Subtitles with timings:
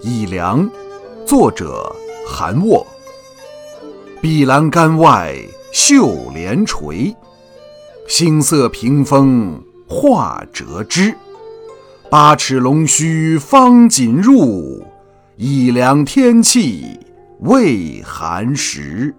[0.00, 0.70] 以凉，
[1.26, 1.94] 作者
[2.26, 2.86] 韩沃。
[4.20, 5.36] 碧栏杆外
[5.72, 7.14] 绣帘垂，
[8.06, 11.14] 星色屏风画折枝。
[12.08, 14.84] 八尺龙须方锦入，
[15.36, 16.84] 倚凉天气
[17.40, 19.12] 未寒时。